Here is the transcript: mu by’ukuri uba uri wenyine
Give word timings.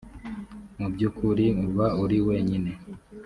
mu 0.77 0.87
by’ukuri 0.93 1.45
uba 1.65 1.85
uri 2.03 2.17
wenyine 2.27 2.71